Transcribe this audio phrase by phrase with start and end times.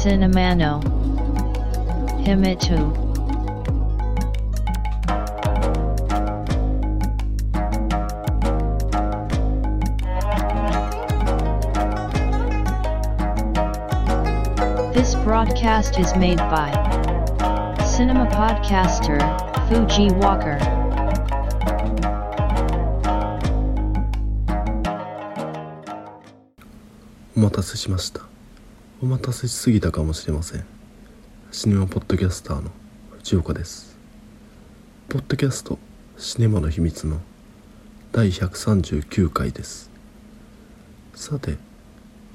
[0.00, 0.82] Cinemano
[2.24, 3.04] Himitu
[14.94, 16.70] This broadcast is made by
[17.84, 19.20] Cinema Podcaster
[19.68, 20.58] Fuji Walker.
[27.36, 28.22] お待たせしました
[29.03, 30.65] お待たせしすぎたかもしれません。
[31.51, 32.69] シネマポッドキャスターの
[33.17, 33.97] 藤岡です。
[35.09, 35.79] ポッドキャスト
[36.19, 37.19] シネマの秘密の
[38.11, 39.89] 第139回です。
[41.15, 41.57] さて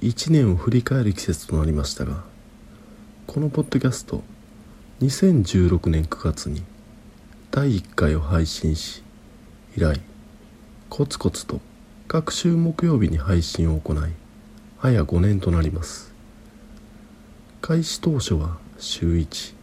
[0.00, 2.24] 1年を振り返る季節となりましたが
[3.28, 4.24] このポッドキャスト
[5.02, 6.64] 2016年9月に
[7.52, 9.04] 第1回を配信し
[9.76, 10.00] 以来
[10.90, 11.60] コツコツと
[12.08, 13.96] 各週木曜日に配信を行い
[14.78, 16.15] 早5年となります。
[17.60, 19.54] 開始当初は週1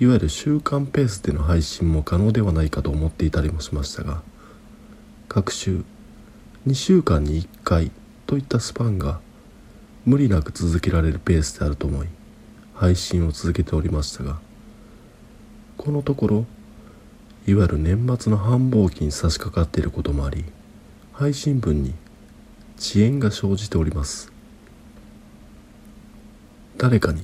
[0.00, 4.22] いわゆる週間ペースでの配信も可能ではないかと思っていたりもしましたが
[5.28, 5.84] 各週
[6.66, 7.90] 2週間に1回
[8.26, 9.20] といったスパンが
[10.06, 12.08] 無理なく続けられるペースであると思い
[12.74, 14.38] 配信を続けておりましたが
[15.76, 16.46] このところ
[17.46, 20.44] いわゆる年末の繁忙期に差し掛かっていることもあり
[21.12, 21.94] 配信分に
[22.78, 24.34] 遅延が生じております。
[26.76, 27.22] 誰かに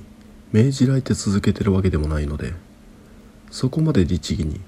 [0.53, 2.55] 命じられて続けてるわけでもないので
[3.51, 4.61] そこまで律儀に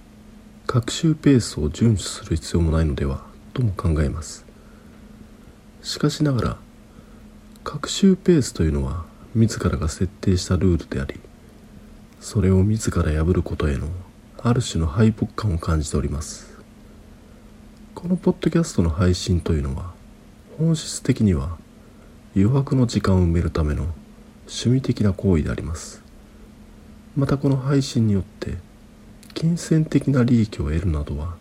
[0.66, 4.46] 学習ペースを遵守する必要もないのではとも考えます。
[5.82, 6.56] しかしながら
[7.64, 11.20] 学習ペースというのは自らが設定したルールであり
[12.20, 13.88] それを自ら破ることへの
[14.38, 16.52] ある種の敗北感を感じております。
[17.94, 19.92] このポッドキャストの配信というのは
[20.58, 21.56] 本質的には
[22.34, 23.86] 余白の時間を埋めるための
[24.54, 26.02] 趣味的な行為であります。
[27.16, 28.58] またこの配信によって
[29.32, 31.36] 金銭的な利益を得るなどは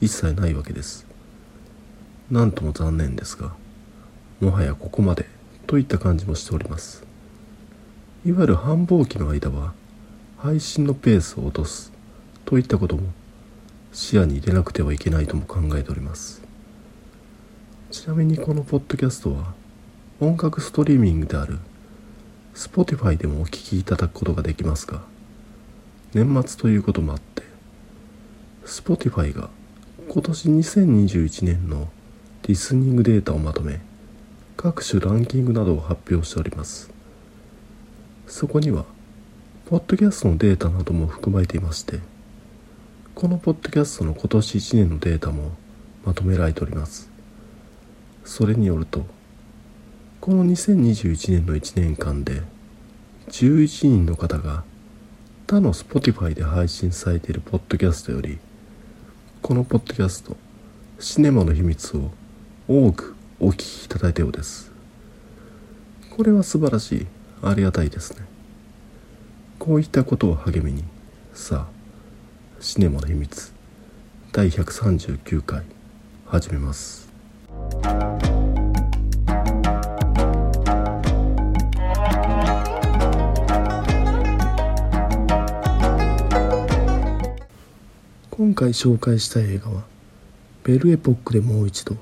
[0.00, 1.06] 一切ないわけです。
[2.28, 3.54] なんとも残念ですが
[4.40, 5.26] もはやここまで
[5.68, 7.04] といった感じもしております。
[8.24, 9.72] いわゆる繁忙期の間は
[10.38, 11.92] 配信のペースを落とす
[12.44, 13.04] といったことも
[13.92, 16.42] 視野に入れなくてはいけないとも考えております。
[17.92, 19.54] ちなみにこのポッドキャストは
[20.18, 21.60] 音楽ストリーミングである
[22.56, 25.02] Spotify でもお聴きいただくことができますが
[26.14, 27.42] 年末ということもあって。
[28.64, 29.50] Spotify が
[30.08, 31.88] 今年2021年の
[32.48, 33.80] リスニングデータをまとめ
[34.56, 36.90] 各種ランキングなどを発表しております。
[38.26, 38.86] そこには
[39.66, 42.00] ポッドキャストのデータなども含まれていまして
[43.14, 45.52] このポッドキャストの今年1年のデータも
[46.04, 47.10] まとめられております。
[48.24, 49.04] それによると
[50.26, 52.42] この2021年の1年間で
[53.28, 54.64] 11人の方が
[55.46, 58.40] 他の Spotify で配信されているポッドキャストより
[59.40, 60.36] このポッドキャスト
[60.98, 62.10] シネマの秘密を
[62.66, 64.72] 多くお聞きいただいたようです。
[66.10, 67.06] これは素晴らしい
[67.44, 68.26] ありがたいですね。
[69.60, 70.82] こういったことを励みに
[71.34, 73.52] さあシネマの秘密
[74.32, 75.62] 第139回
[76.26, 77.05] 始めます。
[88.56, 89.84] 回紹介した映画は
[90.64, 91.96] ベルエポックでもう一度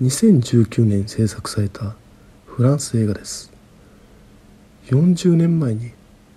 [0.00, 1.96] 2019年制作された
[2.46, 3.52] フランス映画です。
[4.86, 5.90] 40年前に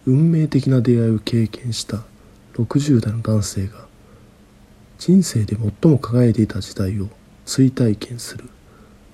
[0.05, 1.99] 運命的な出会いを経験した
[2.55, 3.85] 60代の男性が
[4.97, 7.07] 人生で最も輝いていた時代を
[7.45, 8.49] 追体験する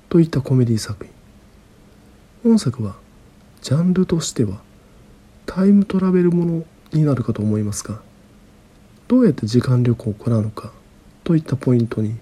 [0.09, 1.13] といったコメディ作品。
[2.43, 2.95] 本作は
[3.61, 4.61] ジャンルとしては
[5.45, 6.63] タイムトラベルもの
[6.93, 8.06] になるかと思いますが
[9.07, 10.71] どうやって時間旅行を行うのか
[11.23, 12.17] といったポイントに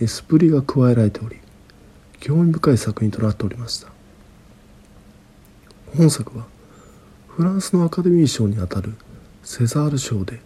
[0.00, 1.38] エスプリが加えられており
[2.20, 3.88] 興味深い作品となっておりました。
[5.96, 6.46] 本作は
[7.28, 8.94] フランスのアカデミー賞にあたる
[9.42, 10.40] セザール賞で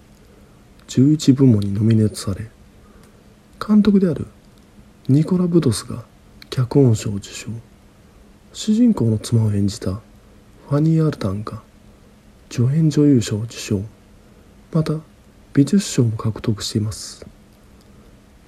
[0.89, 2.47] 11部門にノミネートされ
[3.65, 4.27] 監督である
[5.09, 6.05] ニコラ・ブドスが
[6.51, 7.51] 脚本賞を受賞。
[8.53, 11.63] 主人公の妻を演じたファニー・アルタンが
[12.51, 13.83] 助演女優賞を受賞。
[14.73, 14.95] また
[15.55, 17.27] 美術賞も獲得しています。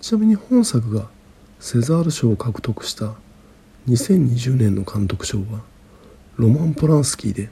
[0.01, 1.09] ちなみに本作が
[1.59, 3.15] セザール賞を獲得した
[3.89, 5.63] 2020年の監督賞は
[6.37, 7.51] ロマン・ポランスキーで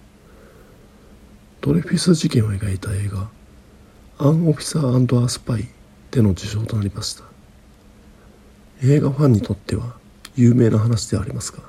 [1.61, 3.29] ドレフィス事件を描いた映画
[4.19, 5.69] 「アン・オフィサーアースパイ」
[6.11, 7.25] での受賞となりました。
[8.83, 9.97] 映画ファンにとっては
[10.37, 11.65] 有名な話でありますが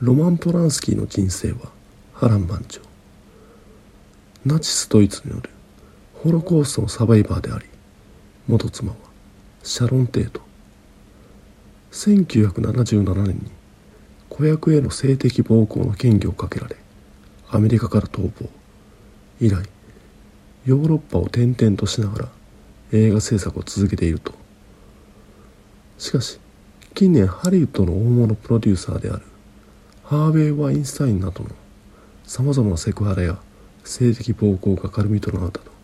[0.00, 1.70] ロマン・ポランスキーの人生は
[2.12, 2.80] 波乱万丈。
[4.44, 5.50] ナチスドイツによる
[6.22, 7.64] ホロコーストのサバイバーであり
[8.48, 8.96] 元妻は
[9.62, 10.40] シャロン・テート。
[11.92, 13.50] 1977年に
[14.28, 16.76] 子役への性的暴行の嫌疑をかけられ
[17.50, 18.48] アメリカから逃亡。
[19.40, 19.62] 以来
[20.66, 22.28] ヨーロッパを転々としながら
[22.92, 24.32] 映画制作を続けていると。
[25.98, 26.40] しかし
[26.94, 29.22] 近年ハリウッドの大物プロデューサーである
[30.02, 31.50] ハーベイ・ワインスタインなどの
[32.24, 33.38] さまざまなセクハラや
[33.84, 35.77] 性的暴行が軽みとなったと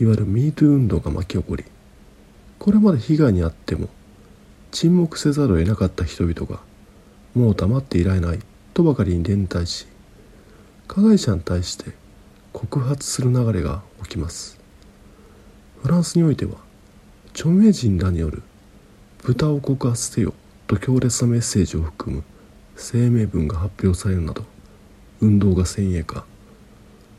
[0.00, 1.64] いわゆる MeToo 運動が巻き起こり
[2.58, 3.88] これまで被害に遭っても
[4.72, 6.60] 沈黙せざるを得なかった人々が
[7.34, 8.40] もう黙っていられない
[8.72, 9.86] とばかりに連帯し
[10.88, 11.92] 加害者に対して
[12.52, 14.60] 告発する流れが起きます。
[15.82, 16.56] フランスにおいては
[17.34, 18.42] 著名人らによる
[19.22, 20.32] 豚を告発せよ
[20.66, 22.24] と強烈なメッセージを含む
[22.76, 24.44] 声明文が発表されるなど
[25.20, 26.24] 運動が先鋭化。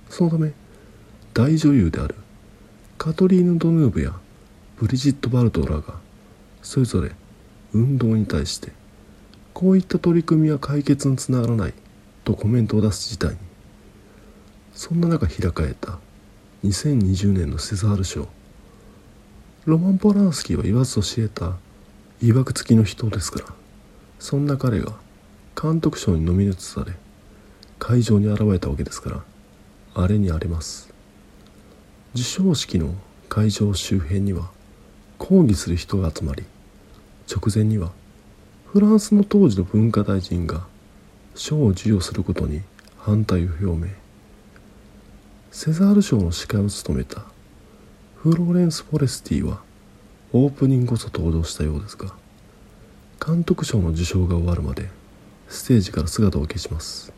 [0.10, 0.52] そのため
[1.34, 2.16] 大女優である
[2.98, 4.14] カトリーヌ・ドヌーブや
[4.78, 5.96] ブリジット・バルトらが
[6.62, 7.12] それぞれ
[7.74, 8.72] 運動に対して
[9.54, 11.74] こういった取り組みは解決につながらない
[12.24, 13.38] とコメントを出す事態に
[14.74, 16.00] そんな中開かれた
[16.64, 18.28] 2020年のセザール賞。
[19.66, 21.56] ロマン・ポランスキーは言わずと知れた
[22.22, 23.46] いわくつきの人ですから
[24.20, 24.94] そんな彼が
[25.60, 26.94] 監督賞にノミネートされ
[27.80, 29.24] 会場に現れたわけですから
[29.96, 30.95] あれに荒れます。
[32.16, 32.96] 授賞式の
[33.28, 34.50] 会場周辺には
[35.18, 36.46] 抗議する人が集まり
[37.30, 37.92] 直前には
[38.68, 40.66] フランスの当時の文化大臣が
[41.36, 42.62] 賞を授与することに
[42.98, 43.88] 反対を表明。
[45.52, 47.22] セザール賞の司会を務めた
[48.16, 49.62] フローレンス・フォレスティは
[50.32, 52.14] オープニングこそ登場したようですが
[53.26, 54.88] 監督賞の受賞が終わるまで
[55.50, 57.12] ステージから姿を消します。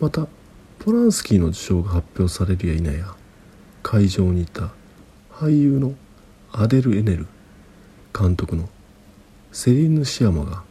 [0.00, 0.26] また
[0.78, 3.21] ポランスキーの受賞が発表されるや否や
[3.82, 4.70] 会場にいた
[5.32, 5.94] 俳優の
[6.52, 7.26] アデル・エネル
[8.18, 8.68] 監督の
[9.52, 10.62] セリーヌ・シアマが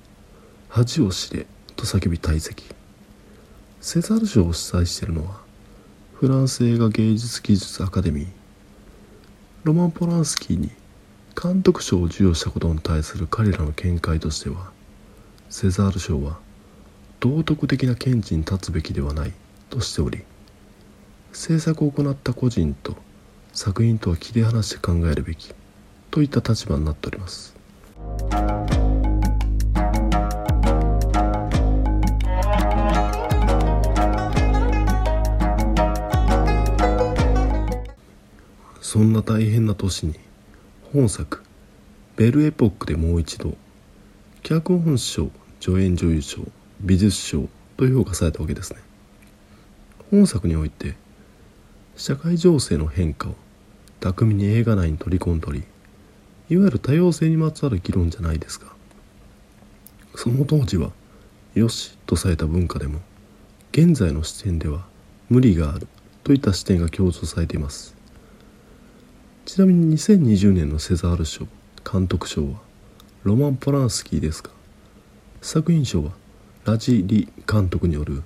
[0.70, 2.66] 恥を知れと叫び退席。
[3.82, 5.42] セザール賞を主催しているのは
[6.14, 8.28] フランス映画芸術技術アカデミー
[9.64, 10.70] ロマン・ポランスキーに
[11.42, 14.70] 監督賞を授与したことに対する彼らの見解としては
[15.50, 16.38] セザール賞は
[17.20, 19.34] 道徳的な見地に立つべきではない
[19.72, 20.22] としており
[21.34, 22.96] 制作を行った個人と
[23.54, 25.54] 作品とは切り離して考えるべき
[26.10, 27.56] といった立場になっております。
[38.82, 40.16] そんな大変な年に
[40.92, 41.44] 本作
[42.18, 43.56] 「ベルエポック」でもう一度
[44.44, 45.32] 脚本賞
[45.62, 46.42] 助演女優賞
[46.82, 48.82] 美術賞と評価されたわけですね。
[50.10, 50.96] 本作において
[52.02, 53.36] 社会情勢の変化を
[54.00, 55.60] 巧みに映画内に取り込んでおり
[56.50, 58.66] いわゆる多様性にまつわる議論じゃないですが
[60.16, 60.90] その当時は
[61.54, 63.02] よしとされた文化でも
[63.72, 64.84] 現在の視点では
[65.30, 65.88] 無理がある
[66.24, 67.96] といった視点が強調されています。
[69.46, 71.46] ちなみに2020年のセザール賞
[71.90, 72.60] 監督賞は
[73.24, 74.50] ロマン・ポランスキーですが
[75.42, 76.12] 作品賞は
[76.66, 78.24] ラジ・リ監督による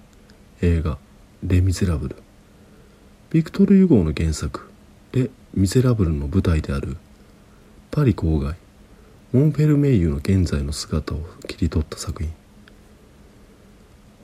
[0.62, 0.98] 映画
[1.44, 2.16] 「レ・ミゼラブル」
[3.36, 4.62] ビクトル・ユゴーの原作
[5.12, 6.96] 「レ・ミゼラブル」の舞台である
[7.92, 8.56] パリ郊外
[9.34, 12.32] モンペルメイユの現在の姿を切り取った作品。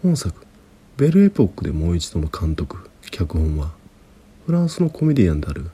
[0.01, 0.45] 本作
[0.95, 3.73] 「ベルエポック」でもう一度の監督脚本は
[4.45, 5.65] フランスのコメディアンである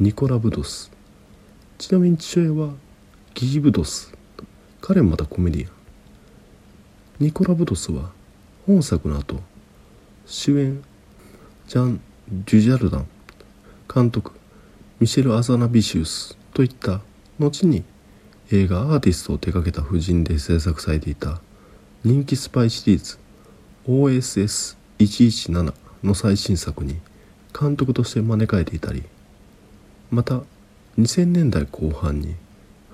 [0.00, 0.90] ニコラ・ブドス。
[1.78, 2.74] ちなみに父親は
[3.34, 4.12] ギギ・ブドス。
[4.80, 5.72] 彼もまたコメディアン。
[7.20, 8.10] ニコラ・ブドスは
[8.66, 9.38] 本作の後
[10.26, 10.82] 主演
[11.68, 12.00] ジャン・
[12.32, 13.06] ジュジャルダン
[13.92, 14.32] 監督
[14.98, 17.02] ミシェル・アザナビシウスといった
[17.38, 17.84] 後に
[18.50, 21.42] 映画「アーティスト」を手掛けた夫人で制作されていた
[22.02, 23.18] 人気スパイシリーズ
[23.86, 26.96] OSS117 の最新作に
[27.52, 29.02] 監督として招かれていたり
[30.10, 30.40] また
[30.98, 32.36] 2000年代後半に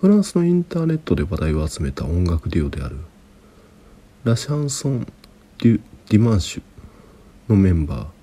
[0.01, 2.97] フランスのインターネットで話題を集めた音楽デュオである
[4.25, 5.07] ラ・シャンソン・
[5.59, 6.63] デュ・ディマンシュ
[7.49, 8.20] のメンバー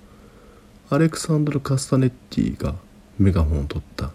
[0.90, 2.74] アレクサンドル・カスタネッティが
[3.18, 4.10] メガホンを取った。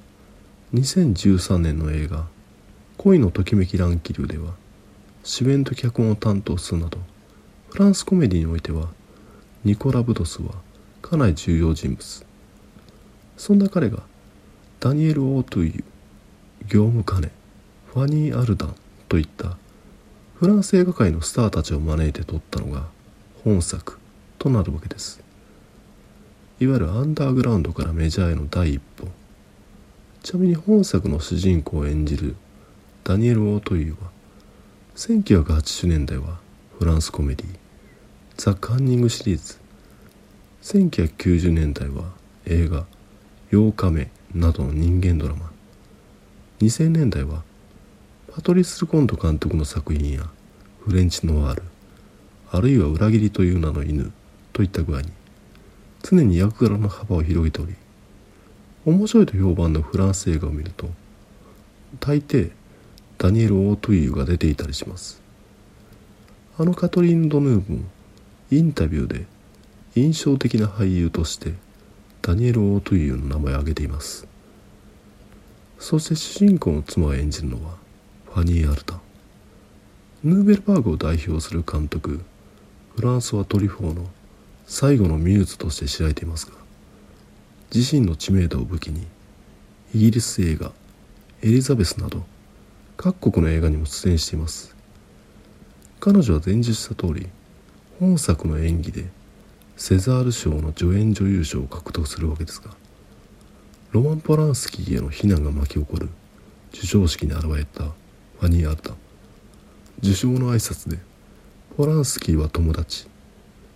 [0.73, 2.25] 2013年の映画
[2.97, 4.55] 「恋のときめき乱気流」では
[5.23, 6.97] 主演と脚本を担当するなど
[7.69, 8.89] フランスコメディにおいては
[9.63, 10.55] ニコラ・ブドスは
[11.03, 12.25] かなり重要人物。
[13.37, 13.99] そんな彼が
[14.79, 15.83] ダニエル・オートゥイユ
[16.65, 17.29] 業務カネ
[17.93, 18.75] ファニー・アルダン
[19.09, 19.57] といった
[20.39, 22.87] フランス映画界のスターたちを招いて撮ったのが
[23.43, 23.99] 本作
[24.39, 25.21] となるわけです。
[26.59, 29.07] いわゆるアンダーグラウンドからメジャーへの第一歩。
[30.23, 32.37] ちなみに本作の主人公を演じる
[33.03, 33.97] ダニエル・オートイユは
[34.95, 36.39] 1980年代は
[36.79, 37.47] フランスコメディ
[38.37, 39.57] 「ザ・カンニング」シリーズ
[40.61, 42.13] 1990年代は
[42.45, 42.85] 映画
[43.51, 45.51] 「8日目」などの人間ドラマ
[46.61, 47.43] 2000年代は
[48.33, 50.29] パトリス・ルコント監督の作品や
[50.85, 51.63] フレンチ・ノワール
[52.49, 54.13] あるいは裏切りという名の犬
[54.53, 55.11] といった具合に
[56.03, 57.73] 常に役柄の幅を広げており
[58.85, 60.89] 面白いと評判のフランス映画を見ると
[61.99, 62.51] 大抵
[63.17, 65.21] ダニエル・オートゥイユが出ていたりします。
[66.57, 67.79] あのカトリン・ドヌーブも
[68.51, 69.25] インタビューで
[69.95, 71.53] 印象的な俳優として
[72.21, 74.27] ダニエル・オートゥイユの名前を挙げています。
[75.79, 77.75] そして主人公の妻を演じるのは
[78.25, 78.99] ファニー・アルタ
[80.23, 82.21] ヌーベルバーグを代表する監督
[82.95, 84.07] フランソワ・トリフォーの
[84.75, 86.53] 最後のミューズとして知られていますが
[87.71, 89.05] 自身の知名度を武器に
[89.93, 90.71] イギリス映画
[91.43, 92.25] 「エリザベス」など
[92.97, 94.75] 各国の映画にも出演しています。
[95.99, 97.27] 彼女は前述した通り
[97.99, 99.11] 本作の演技で
[99.77, 102.71] セザール賞の助演女優賞を獲得するわけですが
[103.91, 106.09] ロマン・ポランスキーへの非難が巻き起こる
[106.71, 108.95] 授賞式に現れたファニー・アルタ。
[109.99, 110.97] 受賞の挨拶で
[111.77, 113.12] ポランスキーは友達。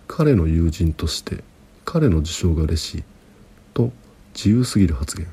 [0.08, 1.44] 彼の友人として
[1.84, 3.04] 彼の受賞が嬉しい
[3.74, 3.92] と
[4.34, 5.28] 自由すぎる発言。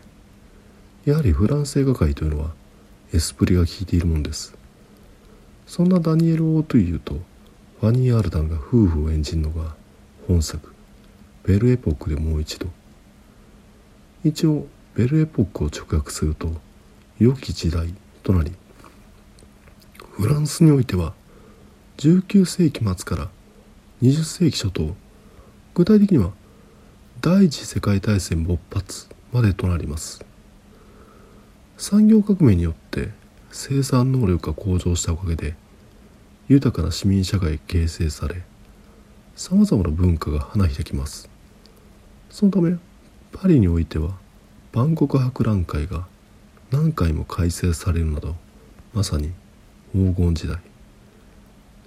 [1.06, 2.54] やはりフランス映画界というのは
[3.14, 4.54] エスプリが効いているものです。
[5.66, 7.16] そんなダニエル・オートゥイユと
[7.82, 9.76] ファニー・アルダンが夫婦を演じるのが
[10.28, 10.74] 本作
[11.44, 12.68] 「ベルエポック」でもう一度。
[14.24, 16.52] 一応ベルエポックを直訳すると
[17.20, 18.52] 良き時代となり
[20.14, 21.14] フランスにおいては
[21.98, 23.30] 19世紀末から
[24.02, 24.94] 20世紀初頭
[25.74, 26.32] 具体的には
[27.22, 30.24] 第一次世界大戦勃発までとなります。
[31.78, 33.12] 産業革命によって
[33.52, 35.56] 生産能力が向上したおかげで
[36.50, 38.44] 豊かな市民社会形成され
[39.38, 41.30] さまざまな文化が花開きます。
[42.30, 42.78] そのため
[43.32, 44.12] パリにおいては
[44.74, 46.06] 万国博覧会が
[46.70, 48.36] 何回も開催されるなど
[48.94, 49.32] まさに
[49.94, 50.60] 黄金時代。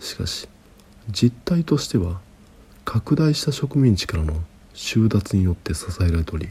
[0.00, 0.49] しかし
[1.11, 2.21] 実態としては
[2.85, 4.35] 拡大した植民地からの
[4.75, 6.49] 収奪によって支えられており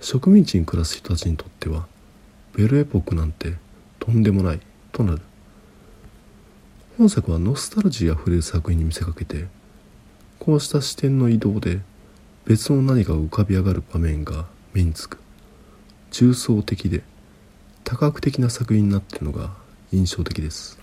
[0.00, 1.86] 植民地に暮らす人たちにとっては
[2.56, 3.54] ベルエポックなんて
[3.98, 4.60] とんでもない
[4.92, 5.20] となる。
[6.96, 9.46] 本作はノスタルジーあふれる作品に見せかけて
[10.38, 11.80] こうした視点の移動で
[12.44, 15.18] 別の何かが浮かび上がる場面が目につく。
[16.10, 17.02] 重層的で
[17.84, 19.50] 多角的な作品になっているのが
[19.92, 20.78] 印象的です。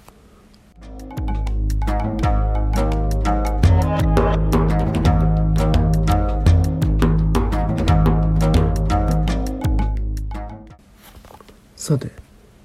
[11.85, 12.09] さて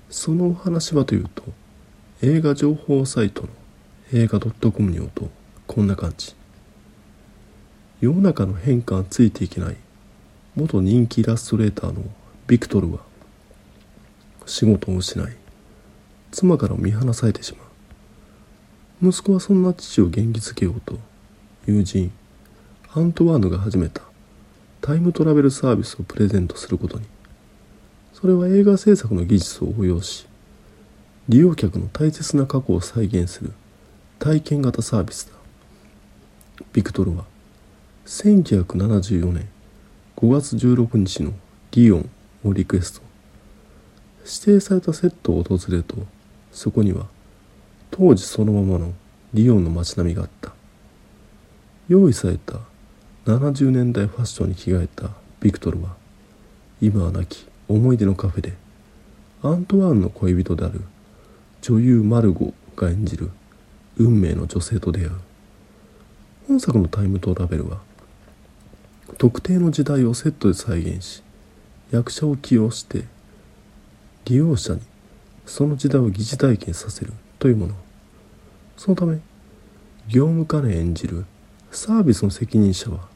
[0.09, 1.43] そのお話はというと
[2.23, 3.49] 映画情報サイトの
[4.15, 5.29] 映画 .com によると
[5.67, 6.35] こんな感じ。
[8.01, 9.77] 世の中の変化がついていけない
[10.57, 12.03] 元人気イラストレーターの
[12.47, 13.01] ビクトルは
[14.47, 15.37] 仕事を失い
[16.31, 17.63] 妻から見放されてしま
[19.03, 19.11] う。
[19.11, 20.99] 息子はそんな父を元気づけようと
[21.67, 22.11] 友人
[22.95, 24.01] アントワーヌが始めた
[24.81, 27.20] タイムトラベルサービスをプレゼントすることに。
[28.13, 30.27] それは映画制作の技術を応用し
[31.29, 33.53] 利用客の大切な過去を再現する
[34.19, 35.33] 体験型サービスだ。
[36.73, 37.25] ビクトルは
[38.07, 39.49] 1974年
[40.17, 41.33] 5月16日の
[41.71, 42.11] リオン
[42.45, 43.03] をリクエスト。
[44.25, 45.97] 指定されたセットを訪れると
[46.53, 47.07] そこには
[47.91, 48.93] 当時そのままの
[49.33, 50.53] リオンの街並みがあった。
[51.89, 52.59] 用意された
[53.27, 55.95] 70年代ファッションに着替えたビクトルは
[56.81, 58.53] 今は亡き思い出のカフェで
[59.43, 60.83] アントワーンの恋人である
[61.63, 63.31] 女優マルゴが演じる
[63.97, 65.13] 運命の女性と出会う。
[66.49, 67.79] 本作のタイムトラベルは
[69.19, 71.23] 特定の時代をセットで再現し
[71.93, 73.05] 役者を起用して
[74.25, 74.81] 利用者に
[75.47, 77.75] その時代を疑似体験させるというもの。
[78.77, 79.21] そのため
[80.09, 81.25] 業務課で演じる
[81.71, 83.09] サービスの責任者は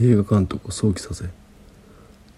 [0.00, 1.26] 映画監督を想起させ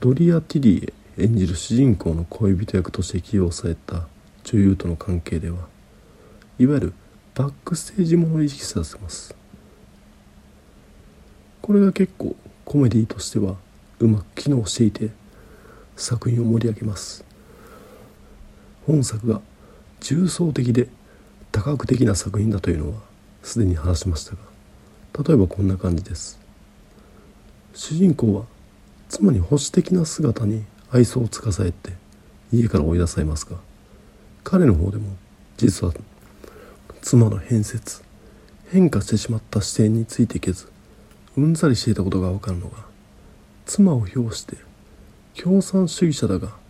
[0.00, 4.06] ドリア・ティリエ演じる主人公の恋人役として起用された
[4.44, 5.58] 女優との関係では
[6.58, 6.94] いわゆる
[7.34, 9.34] バックステージものを意識させます。
[11.60, 13.56] これが結構コメディとしては
[14.00, 15.10] うまく機能していて
[15.96, 17.24] 作品を盛り上げます。
[18.86, 19.40] 本作が
[20.00, 20.88] 重層的で
[21.52, 23.00] 多角的な作品だというのは
[23.42, 24.38] すでに話しましたが
[25.26, 26.40] 例えばこんな感じです。
[27.74, 28.44] 主人公は
[29.08, 31.92] 妻に保守的な姿に愛想をつかさえて
[32.52, 33.56] 家から追い出されますが
[34.44, 35.16] 彼の方でも
[35.56, 35.92] 実は
[37.00, 38.02] 妻の変節
[38.70, 40.70] 変化してしまった視点についていけず
[41.36, 42.78] うんざりしていたことがわかるのが
[43.64, 44.56] 妻を評して
[45.34, 46.62] 共産主義者だが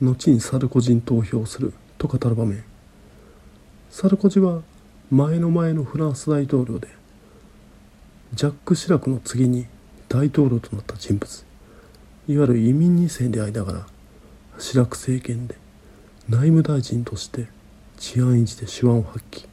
[0.00, 2.64] 後にサルコジに投票すると語る場面。
[3.90, 4.62] サルコジは
[5.10, 6.88] 前の前のフランス大統領で
[8.32, 9.66] ジャック・シラクの次に
[10.08, 11.49] 大統領となった人物。
[12.30, 13.86] いわゆる移民2世でありながら
[14.56, 15.56] シラク政権で
[16.28, 17.48] 内務大臣として
[17.96, 19.48] 治安維持で手腕を発揮。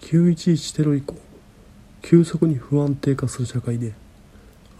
[0.00, 1.14] 911テロ以降
[2.00, 3.92] 急速に不安定化する社会で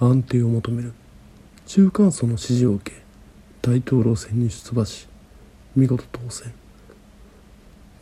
[0.01, 0.95] 安定を求める。
[1.67, 2.97] 中間層の支持を受け
[3.61, 5.07] 大統領選に出馬し
[5.77, 6.51] 見事当選。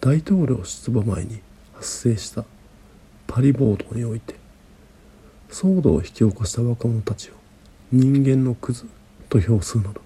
[0.01, 1.41] 大統領出馬前に
[1.73, 2.45] 発生した
[3.27, 4.37] パリ暴動において
[5.51, 7.38] 騒動を引き起こした若者たちを
[7.93, 8.87] 人間のクズ
[9.29, 10.01] と評するなど。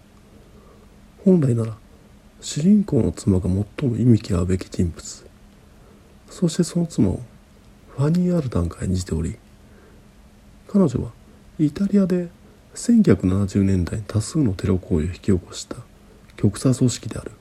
[1.25, 1.77] 本来なら
[2.41, 5.27] 主人公の妻が最も意味嫌うべき人物。
[6.33, 7.21] そしてその妻を
[7.95, 9.37] ファニー・アルダンが演じており
[10.67, 11.11] 彼女は
[11.59, 12.31] イタリアで
[12.75, 15.77] 1970年代に多数のテロ行為を引き起こした
[16.37, 17.33] 極左組織である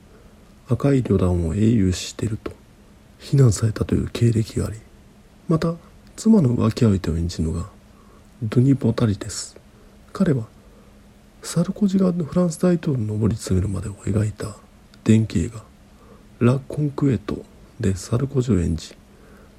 [0.68, 2.52] 赤い旅団を英雄視していると
[3.18, 4.78] 非難されたという経歴があり
[5.48, 5.74] また
[6.16, 7.70] 妻の浮気相手を演じるのが
[8.42, 9.56] ドゥニ・ボタリです
[10.12, 10.46] 彼は
[11.42, 14.56] サルコジがフランス大統領に上り詰めるまでを描いた
[15.04, 15.62] 電気映画
[16.38, 17.44] 「ラ・コンクエット」
[17.80, 18.94] でサルコジを演じ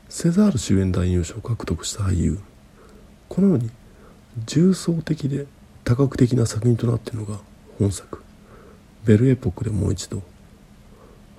[0.09, 2.39] セザール主演男優賞を獲得した俳優
[3.29, 3.71] このように
[4.45, 5.47] 重層的で
[5.83, 7.39] 多角的な作品となっているのが
[7.77, 8.23] 本作。
[9.05, 10.21] ベルエポックでもう一度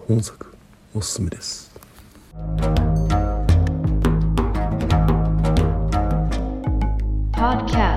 [0.06, 0.54] 本作
[0.94, 1.74] おすすめです。
[7.32, 7.93] Podcast.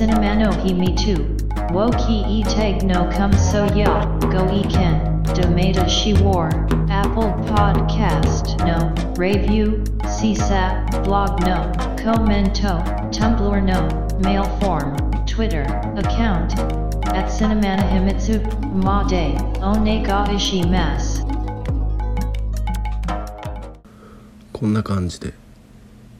[0.00, 5.88] Cinema no Himi 2 Woki e tag no come so ya go e ken Domata
[5.88, 6.48] she war
[6.88, 13.80] Apple Podcast no Review CSAT blog no Commento Tumblr no
[14.20, 14.96] Mail form
[15.26, 15.62] Twitter
[15.96, 16.54] account
[17.14, 18.40] at Cinemana Himitsu
[18.72, 21.26] Made Onega Ishimasu
[24.52, 25.34] こんな感じで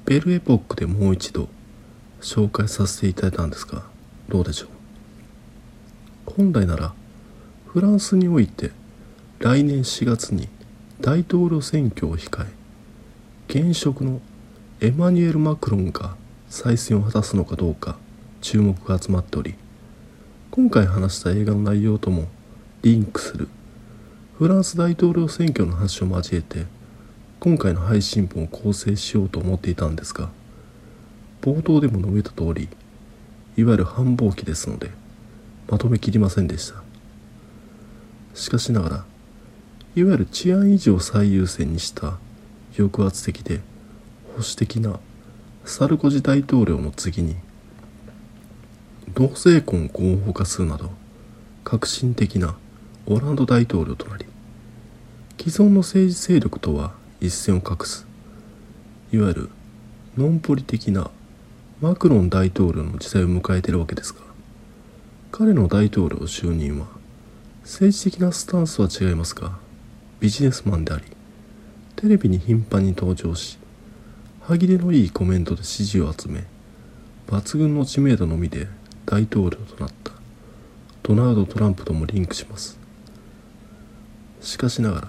[0.04, 1.48] ベルエポックでもう一度
[2.21, 3.83] 紹介させていただいたんですが
[4.29, 4.67] どうでしょ
[6.27, 6.33] う？
[6.33, 6.93] 本来なら
[7.67, 8.71] フランスにおいて
[9.39, 10.47] 来年4月に
[11.01, 12.47] 大統領選挙を控え
[13.47, 14.21] 現職の
[14.79, 16.15] エマニュエル・マクロンが
[16.49, 17.97] 再選を果たすのかどうか
[18.41, 19.55] 注目が集まっており
[20.51, 22.27] 今回話した映画の内容とも
[22.81, 23.47] リンクする
[24.37, 26.65] フランス大統領選挙の話を交えて
[27.39, 30.29] 今回の配信本を構成しようと思っていたんですが
[31.41, 32.69] 冒頭でも述べた通り
[33.57, 34.91] いわゆる繁忙期ですので
[35.69, 36.81] まとめきりませんでした。
[38.33, 39.05] しかしながら
[39.95, 42.17] いわゆる治安維持を最優先にした
[42.77, 43.57] 抑圧的で
[44.33, 44.99] 保守的な
[45.65, 47.35] サルコジ大統領の次に
[49.13, 50.91] 同性婚を合法化するなど
[51.63, 52.55] 革新的な
[53.05, 54.25] オランド大統領となり
[55.37, 58.07] 既存の政治勢力とは一線を画す
[59.11, 59.49] いわゆる
[60.17, 61.11] ノンポリ的な
[61.81, 64.21] マクロン大統領の時代を迎えているわけですが
[65.31, 66.87] 彼の大統領就任は
[67.63, 69.57] 政治的なスタンスは違いますが
[70.19, 71.03] ビジネスマンであり
[71.95, 73.57] テレビに頻繁に登場し
[74.41, 76.45] 歯切れのいいコメントで支持を集め
[77.27, 78.67] 抜群の知名度のみで
[79.05, 80.11] 大統領となった。
[81.03, 82.77] ドナルド・トランプともリンクします。
[84.41, 85.07] しかしながら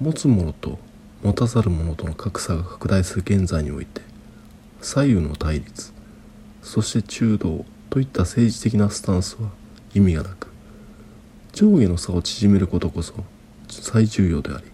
[0.00, 0.78] 持つ者と
[1.22, 4.02] 持たざる者との格差が拡大する現在において
[4.82, 5.94] 左右の対立
[6.62, 9.48] そして中道といった政治的なスタンスは
[9.94, 10.48] 意味がなく
[11.52, 13.14] 上下の差を縮めることこそ
[13.68, 14.64] 最重要であり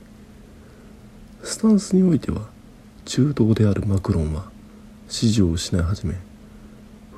[1.44, 2.48] スタンスにおいては
[3.04, 4.50] 中道であるマクロンは
[5.08, 6.14] 支持を失い始め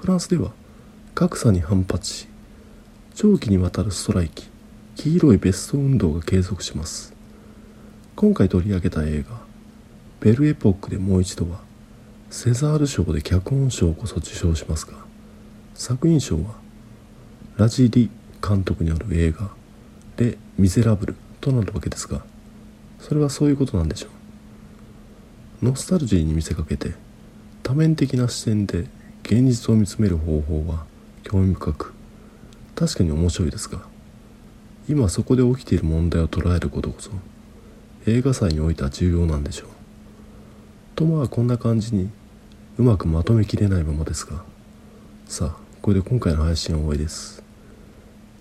[0.00, 0.50] フランスでは
[1.14, 2.28] 格差に反発し
[3.14, 4.50] 長期にわたるストライキ
[4.96, 7.14] 黄色いベスト運動が継続します。
[8.20, 9.40] 今回取り上げた映画
[10.20, 11.62] 「ベルエポックでもう一度」は
[12.30, 14.94] セザール賞で脚本賞こそ受賞しますが
[15.74, 16.54] 作品賞は
[17.56, 18.08] ラジリ
[18.40, 19.50] 監督による映画
[20.16, 22.24] 「レ・ミゼラブル」となるわけですが
[23.00, 24.06] それはそういうことなんでしょ
[25.62, 25.66] う。
[25.66, 26.94] ノスタルジーに見せかけて
[27.64, 28.86] 多面的な視点で
[29.24, 30.86] 現実を見つめる方法は
[31.24, 31.92] 興味深く
[32.76, 33.82] 確かに面白いですが
[34.88, 37.10] 今そこで起きている問題を捉えることこそ
[38.06, 39.79] 映画祭においては重要なんでしょう。
[41.00, 42.10] とまあこんな感じに
[42.76, 44.44] うまくまとめきれないままですが
[45.26, 47.42] さあこれで今回の配信は終わりです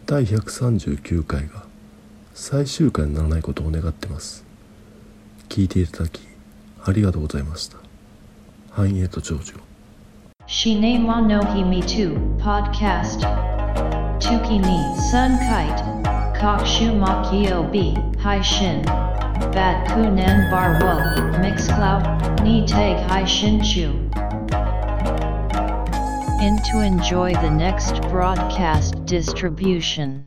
[0.06, 1.63] 第139回が
[2.34, 4.43] 最終回にならないことを願ってます
[5.48, 6.19] 聞いていただき
[6.84, 7.78] ありがとうございました
[8.72, 9.54] 繁栄と長寿
[10.45, 13.22] Shine wa no hi me too, podcast.
[14.19, 14.80] Tuki ni
[15.12, 15.84] sun kite.
[16.41, 18.84] Kokshu makio b, hai shin.
[19.39, 20.38] Bat kunan
[21.41, 22.04] mix cloud,
[22.43, 23.88] ni tag hai shin chu.
[26.45, 30.17] In to enjoy the next broadcast distribution.